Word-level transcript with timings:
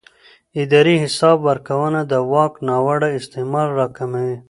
اداري 0.61 0.95
حساب 1.03 1.37
ورکونه 1.47 1.99
د 2.11 2.13
واک 2.31 2.53
ناوړه 2.67 3.09
استعمال 3.19 3.67
راکموي 3.79 4.37